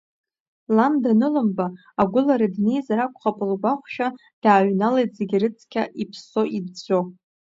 Лан 0.75 0.93
данылымба, 1.03 1.65
агәылара 2.01 2.47
днеизар 2.55 2.99
акәхап 3.05 3.37
лгәахәшәа, 3.49 4.07
дааҩналеит 4.43 5.11
зегьы 5.17 5.37
рыцқьа, 5.41 5.83
иԥсо, 6.01 6.41
иӡәӡәо. 6.57 6.99